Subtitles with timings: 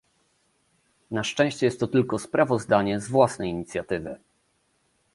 [1.11, 4.19] Na szczęście jest to tylko sprawozdanie z własnej inicjatywy